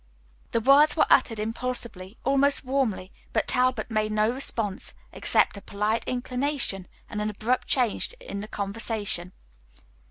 The 0.49 0.59
words 0.61 0.97
were 0.97 1.05
uttered 1.11 1.37
impulsively, 1.37 2.17
almost 2.23 2.65
warmly, 2.65 3.13
but 3.33 3.47
Talbot 3.47 3.91
made 3.91 4.11
no 4.11 4.31
response, 4.31 4.95
except 5.11 5.57
a 5.57 5.61
polite 5.61 6.03
inclination 6.07 6.87
and 7.07 7.21
an 7.21 7.29
abrupt 7.29 7.67
change 7.67 8.11
in 8.19 8.39
the 8.39 8.47
conversation. 8.47 9.31